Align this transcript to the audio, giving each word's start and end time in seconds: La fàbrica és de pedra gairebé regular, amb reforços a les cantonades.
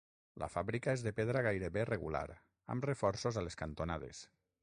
La 0.43 0.47
fàbrica 0.51 0.95
és 0.99 1.03
de 1.07 1.13
pedra 1.19 1.43
gairebé 1.49 1.83
regular, 1.91 2.23
amb 2.75 2.89
reforços 2.91 3.39
a 3.43 3.47
les 3.49 3.61
cantonades. 3.63 4.27